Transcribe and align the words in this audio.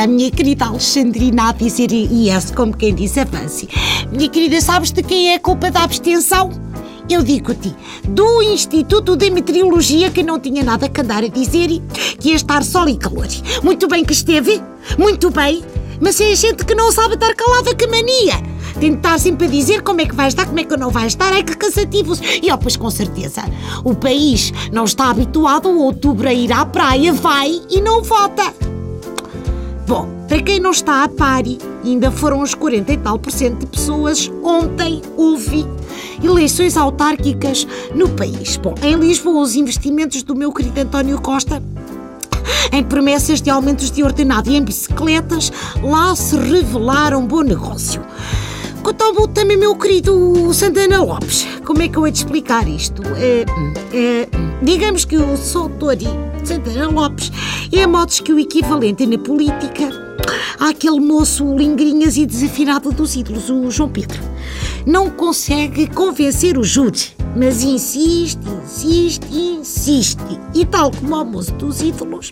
A 0.00 0.06
minha 0.06 0.30
querida 0.30 0.64
Alexandrina 0.64 1.50
a 1.50 1.52
dizer 1.52 1.92
IS, 1.92 2.52
como 2.52 2.74
quem 2.74 2.94
diz 2.94 3.18
avance. 3.18 3.68
Minha 4.10 4.30
querida, 4.30 4.58
sabes 4.58 4.92
de 4.92 5.02
quem 5.02 5.28
é 5.28 5.34
a 5.34 5.38
culpa 5.38 5.70
da 5.70 5.82
abstenção? 5.82 6.50
Eu 7.06 7.22
digo-te, 7.22 7.76
do 8.08 8.40
Instituto 8.40 9.14
de 9.14 9.30
Meteorologia 9.30 10.10
que 10.10 10.22
não 10.22 10.40
tinha 10.40 10.64
nada 10.64 10.88
que 10.88 11.02
andar 11.02 11.22
a 11.22 11.28
dizer 11.28 11.68
que 12.18 12.30
ia 12.30 12.36
estar 12.36 12.64
sol 12.64 12.88
e 12.88 12.96
calor. 12.96 13.26
Muito 13.62 13.88
bem 13.88 14.02
que 14.02 14.14
esteve, 14.14 14.62
muito 14.96 15.30
bem, 15.30 15.62
mas 16.00 16.18
é 16.18 16.34
gente 16.34 16.64
que 16.64 16.74
não 16.74 16.90
sabe 16.90 17.12
estar 17.12 17.34
calada 17.34 17.74
que 17.74 17.86
mania. 17.86 18.40
Estar 18.80 19.20
sempre 19.20 19.48
a 19.48 19.50
dizer 19.50 19.82
como 19.82 20.00
é 20.00 20.06
que 20.06 20.14
vai 20.14 20.28
estar, 20.28 20.46
como 20.46 20.60
é 20.60 20.64
que 20.64 20.78
não 20.78 20.88
vai 20.88 21.08
estar, 21.08 21.30
é 21.36 21.42
que 21.42 21.54
cansativos. 21.54 22.22
E 22.42 22.50
ó, 22.50 22.56
pois 22.56 22.74
com 22.74 22.88
certeza, 22.88 23.42
o 23.84 23.94
país 23.94 24.50
não 24.72 24.84
está 24.84 25.10
habituado 25.10 25.68
a 25.68 25.72
outubro 25.72 26.26
a 26.26 26.32
ir 26.32 26.50
à 26.54 26.64
praia, 26.64 27.12
vai 27.12 27.60
e 27.68 27.82
não 27.82 28.02
vota. 28.02 28.69
Para 30.30 30.42
quem 30.42 30.60
não 30.60 30.70
está 30.70 31.02
a 31.02 31.08
pari, 31.08 31.58
ainda 31.84 32.08
foram 32.08 32.40
os 32.40 32.54
40 32.54 32.92
e 32.92 32.96
tal 32.98 33.18
por 33.18 33.32
cento 33.32 33.58
de 33.58 33.66
pessoas 33.66 34.30
ontem 34.44 35.02
houve 35.16 35.66
eleições 36.22 36.76
autárquicas 36.76 37.66
no 37.96 38.08
país. 38.10 38.56
Bom, 38.56 38.72
em 38.80 38.94
Lisboa, 38.94 39.42
os 39.42 39.56
investimentos 39.56 40.22
do 40.22 40.36
meu 40.36 40.52
querido 40.52 40.80
António 40.80 41.20
Costa 41.20 41.60
em 42.70 42.84
promessas 42.84 43.42
de 43.42 43.50
aumentos 43.50 43.90
de 43.90 44.04
ordenado 44.04 44.48
e 44.48 44.54
em 44.54 44.62
bicicletas, 44.62 45.52
lá 45.82 46.14
se 46.14 46.36
revelaram 46.36 47.26
bom 47.26 47.42
negócio. 47.42 48.00
Quanto 48.84 49.02
ao 49.02 49.26
também, 49.26 49.56
meu 49.56 49.74
querido 49.74 50.54
Santana 50.54 51.02
Lopes, 51.02 51.44
como 51.66 51.82
é 51.82 51.88
que 51.88 51.98
eu 51.98 52.06
hei 52.06 52.12
de 52.12 52.18
explicar 52.18 52.68
isto? 52.68 53.02
É, 53.16 53.44
é, 53.92 54.28
digamos 54.62 55.04
que 55.04 55.16
o 55.16 55.36
Soutori 55.36 56.06
Santana 56.44 56.88
Lopes 56.88 57.32
é 57.72 57.82
a 57.82 57.88
modos 57.88 58.20
que 58.20 58.32
o 58.32 58.38
equivalente 58.38 59.04
na 59.08 59.18
política 59.18 60.09
àquele 60.58 61.00
moço 61.00 61.56
lingrinhas 61.56 62.16
e 62.16 62.26
desafinado 62.26 62.92
dos 62.92 63.16
ídolos, 63.16 63.50
o 63.50 63.70
João 63.70 63.88
Pedro. 63.88 64.20
Não 64.86 65.10
consegue 65.10 65.86
convencer 65.86 66.56
o 66.56 66.64
júri, 66.64 67.00
mas 67.36 67.62
insiste, 67.62 68.40
insiste, 68.64 69.26
insiste. 69.30 70.40
E 70.54 70.64
tal 70.64 70.90
como 70.90 71.16
o 71.16 71.24
moço 71.24 71.52
dos 71.52 71.80
ídolos, 71.80 72.30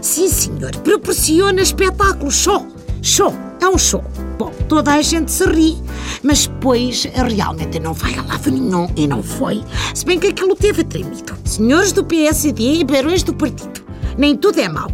sim 0.00 0.28
senhor, 0.28 0.74
proporciona 0.78 1.60
espetáculos, 1.60 2.34
show, 2.34 2.66
show, 3.02 3.34
é 3.60 3.68
um 3.68 3.78
show. 3.78 4.04
Bom, 4.38 4.50
toda 4.68 4.92
a 4.94 5.02
gente 5.02 5.30
se 5.30 5.44
ri, 5.44 5.76
mas 6.22 6.46
depois 6.46 7.04
realmente 7.04 7.78
não 7.78 7.92
vai 7.92 8.14
a 8.14 8.22
lado 8.22 8.50
nenhum 8.50 8.88
e 8.96 9.06
não 9.06 9.22
foi. 9.22 9.62
Se 9.94 10.04
bem 10.04 10.18
que 10.18 10.28
aquilo 10.28 10.56
teve 10.56 10.82
tremido. 10.82 11.36
Senhores 11.44 11.92
do 11.92 12.02
PSD 12.02 12.80
e 12.80 12.84
barões 12.84 13.22
do 13.22 13.34
partido, 13.34 13.84
nem 14.16 14.36
tudo 14.36 14.58
é 14.58 14.68
mau. 14.68 14.90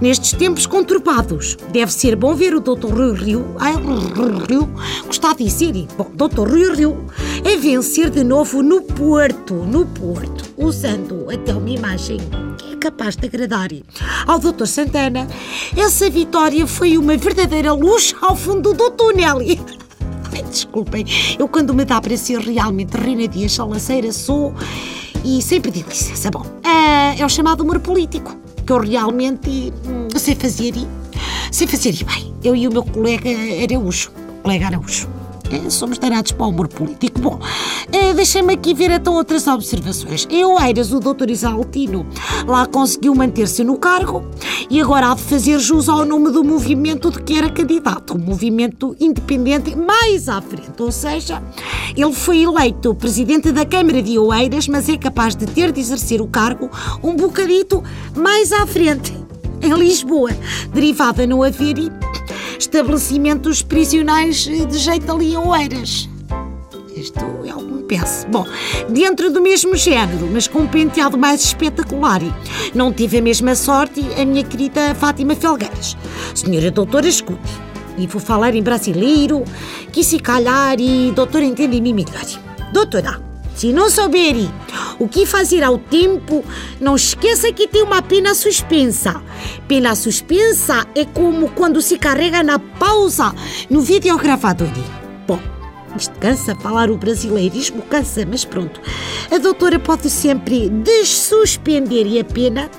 Nestes 0.00 0.32
tempos 0.32 0.66
conturbados, 0.66 1.56
deve 1.72 1.92
ser 1.92 2.16
bom 2.16 2.34
ver 2.34 2.54
o 2.54 2.60
Dr. 2.60 2.92
Rui 2.92 3.14
Rio, 3.14 3.54
ai, 3.58 3.74
Rio, 4.48 4.68
gostar 5.06 5.34
de 5.34 5.44
dizer, 5.44 5.86
bom, 5.96 6.10
Dr. 6.14 6.48
Rui 6.48 6.74
Rio, 6.74 7.06
a 7.44 7.60
vencer 7.60 8.10
de 8.10 8.24
novo 8.24 8.62
no 8.62 8.82
Porto, 8.82 9.54
no 9.54 9.86
Porto, 9.86 10.44
usando 10.56 11.26
até 11.30 11.54
uma 11.54 11.70
imagem 11.70 12.18
que 12.58 12.74
é 12.74 12.76
capaz 12.76 13.16
de 13.16 13.26
agradar 13.26 13.68
ao 14.26 14.38
Dr. 14.38 14.66
Santana. 14.66 15.26
Essa 15.76 16.08
vitória 16.08 16.66
foi 16.66 16.96
uma 16.96 17.16
verdadeira 17.16 17.72
luz 17.72 18.14
ao 18.20 18.36
fundo 18.36 18.72
do 18.72 18.90
túnel. 18.90 19.38
Desculpem, 20.50 21.04
eu 21.38 21.46
quando 21.46 21.72
me 21.72 21.84
dá 21.84 22.00
para 22.00 22.16
ser 22.16 22.40
realmente 22.40 22.96
Rina 22.96 23.28
Dias 23.28 23.52
Salaceira 23.52 24.12
sou 24.12 24.52
e 25.24 25.40
sempre 25.40 25.70
digo 25.70 25.88
licença. 25.88 26.30
Bom, 26.30 26.44
é, 26.64 27.20
é 27.20 27.24
o 27.24 27.28
chamado 27.28 27.62
humor 27.62 27.78
político 27.78 28.36
que 28.70 28.72
eu 28.72 28.78
realmente 28.78 29.72
hum, 29.84 30.06
sei 30.16 30.36
fazer 30.36 30.76
e 30.76 30.86
sei 31.50 31.66
fazer 31.66 31.92
e 31.92 32.04
bem. 32.04 32.32
Eu 32.44 32.54
e 32.54 32.68
o 32.68 32.72
meu 32.72 32.84
colega 32.84 33.28
Araújo, 33.64 34.12
colega 34.44 34.66
Araújo. 34.68 35.08
É, 35.50 35.68
somos 35.68 35.98
danados 35.98 36.32
para 36.32 36.46
o 36.46 36.50
humor 36.50 36.68
político. 36.68 37.20
Bom, 37.20 37.40
é, 37.90 38.14
deixa-me 38.14 38.54
aqui 38.54 38.72
ver 38.72 38.90
então 38.90 39.14
outras 39.14 39.46
observações. 39.48 40.26
Eu, 40.30 40.58
Eiras, 40.60 40.92
o 40.92 41.00
doutor 41.00 41.28
Isaltino, 41.28 42.06
lá 42.46 42.66
conseguiu 42.66 43.14
manter-se 43.14 43.64
no 43.64 43.76
cargo 43.76 44.24
e 44.70 44.80
agora 44.80 45.10
há 45.10 45.14
de 45.14 45.22
fazer 45.22 45.58
jus 45.58 45.88
ao 45.88 46.04
nome 46.04 46.30
do 46.30 46.44
movimento 46.44 47.10
de 47.10 47.20
que 47.22 47.36
era 47.36 47.50
candidato, 47.50 48.14
o 48.14 48.18
movimento 48.18 48.96
independente 49.00 49.74
mais 49.74 50.28
à 50.28 50.40
frente. 50.40 50.80
Ou 50.80 50.92
seja, 50.92 51.42
ele 51.96 52.12
foi 52.12 52.42
eleito 52.42 52.94
presidente 52.94 53.50
da 53.50 53.66
Câmara 53.66 54.00
de 54.00 54.18
Oeiras, 54.18 54.68
mas 54.68 54.88
é 54.88 54.96
capaz 54.96 55.34
de 55.34 55.46
ter 55.46 55.72
de 55.72 55.80
exercer 55.80 56.20
o 56.20 56.28
cargo 56.28 56.70
um 57.02 57.16
bocadito 57.16 57.82
mais 58.14 58.52
à 58.52 58.66
frente, 58.66 59.12
em 59.60 59.72
Lisboa, 59.72 60.30
derivada 60.72 61.26
no 61.26 61.42
haver 61.42 61.90
estabelecimentos 62.60 63.62
prisionais 63.62 64.44
de 64.44 64.78
jeito 64.78 65.10
ali 65.10 65.32
em 65.32 65.36
Oeiras. 65.38 66.08
Isto 66.94 67.24
é 67.46 67.50
algum 67.50 67.82
peço. 67.82 68.26
Bom, 68.28 68.46
dentro 68.90 69.32
do 69.32 69.40
mesmo 69.40 69.74
género, 69.74 70.28
mas 70.30 70.46
com 70.46 70.60
um 70.60 70.66
penteado 70.66 71.16
mais 71.16 71.42
espetacular. 71.42 72.20
Não 72.74 72.92
tive 72.92 73.18
a 73.18 73.22
mesma 73.22 73.54
sorte 73.54 74.04
a 74.20 74.24
minha 74.26 74.44
querida 74.44 74.94
Fátima 74.94 75.34
Felgueiras. 75.34 75.96
Senhora 76.34 76.70
doutora, 76.70 77.08
escute. 77.08 77.50
E 77.96 78.06
vou 78.06 78.20
falar 78.20 78.54
em 78.54 78.62
brasileiro, 78.62 79.42
que 79.90 80.04
se 80.04 80.18
calhar 80.18 80.78
e 80.78 81.12
doutora 81.12 81.44
entende-me 81.44 81.94
melhor. 81.94 82.26
Doutora, 82.74 83.22
se 83.54 83.72
não 83.72 83.88
souber 83.88 84.36
o 85.00 85.08
que 85.08 85.24
fazer 85.24 85.64
ao 85.64 85.78
tempo, 85.78 86.44
não 86.78 86.94
esqueça 86.94 87.50
que 87.52 87.66
tem 87.66 87.82
uma 87.82 88.02
pena 88.02 88.34
suspensa. 88.34 89.20
Pena 89.66 89.96
suspensa 89.96 90.86
é 90.94 91.06
como 91.06 91.48
quando 91.48 91.80
se 91.80 91.98
carrega 91.98 92.42
na 92.42 92.58
pausa 92.58 93.34
no 93.70 93.80
videogravador. 93.80 94.68
Bom, 95.26 95.40
isto 95.96 96.14
cansa 96.20 96.54
falar 96.54 96.90
o 96.90 96.98
brasileirismo, 96.98 97.80
cansa, 97.82 98.26
mas 98.30 98.44
pronto. 98.44 98.78
A 99.30 99.38
doutora 99.38 99.78
pode 99.78 100.10
sempre 100.10 100.68
dessuspender 100.68 102.20
a 102.20 102.24
pena, 102.24 102.70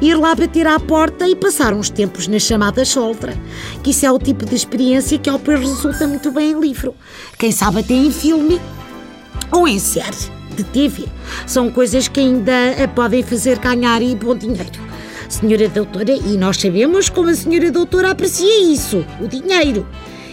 ir 0.00 0.14
lá 0.14 0.34
bater 0.34 0.66
à 0.66 0.80
porta 0.80 1.28
e 1.28 1.36
passar 1.36 1.74
uns 1.74 1.90
tempos 1.90 2.26
na 2.26 2.38
chamada 2.38 2.86
soltra, 2.86 3.36
que 3.82 3.90
isso 3.90 4.06
é 4.06 4.10
o 4.10 4.18
tipo 4.18 4.46
de 4.46 4.54
experiência 4.54 5.18
que 5.18 5.28
ao 5.28 5.36
depois 5.36 5.60
resulta 5.60 6.06
muito 6.08 6.32
bem 6.32 6.52
em 6.52 6.60
livro. 6.60 6.94
Quem 7.38 7.52
sabe 7.52 7.80
até 7.80 7.92
em 7.92 8.10
filme 8.10 8.58
ou 9.52 9.68
em 9.68 9.78
série 9.78 10.35
de 10.56 10.64
TV. 10.64 11.04
São 11.46 11.70
coisas 11.70 12.08
que 12.08 12.20
ainda 12.20 12.82
a 12.82 12.88
podem 12.88 13.22
fazer 13.22 13.58
ganhar 13.58 14.02
e 14.02 14.14
bom 14.14 14.34
dinheiro. 14.34 14.86
Senhora 15.28 15.68
doutora, 15.68 16.12
e 16.12 16.36
nós 16.36 16.56
sabemos 16.56 17.08
como 17.08 17.28
a 17.28 17.34
senhora 17.34 17.70
doutora 17.70 18.10
aprecia 18.10 18.72
isso, 18.72 19.04
o 19.20 19.28
dinheiro. 19.28 19.86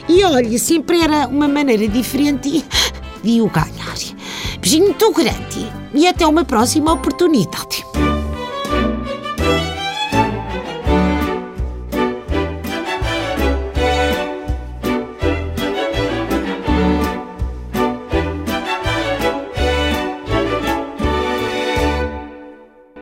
E 0.08 0.24
olhe, 0.24 0.58
sempre 0.60 1.02
era 1.02 1.28
uma 1.28 1.48
maneira 1.48 1.88
diferente 1.88 2.64
de 3.24 3.42
o 3.42 3.50
ganhar. 3.50 3.94
Beijinho 4.60 4.86
muito 4.86 5.12
grande 5.12 5.72
e 5.94 6.08
até 6.08 6.26
uma 6.26 6.46
próxima 6.46 6.94
oportunidade. 6.94 7.93